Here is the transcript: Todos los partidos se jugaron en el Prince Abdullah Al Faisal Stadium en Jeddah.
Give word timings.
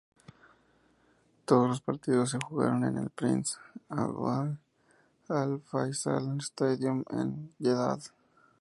Todos 1.45 1.67
los 1.69 1.81
partidos 1.81 2.31
se 2.31 2.39
jugaron 2.43 2.83
en 2.85 2.97
el 2.97 3.11
Prince 3.11 3.59
Abdullah 3.87 4.57
Al 5.27 5.61
Faisal 5.61 6.39
Stadium 6.39 7.03
en 7.11 7.53
Jeddah. 7.59 7.99